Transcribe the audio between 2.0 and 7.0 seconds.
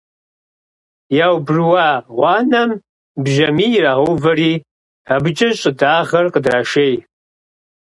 гъуанэм бжьамий ирагъэувэри абыкӀэ щӀыдагъэр къыдрашей.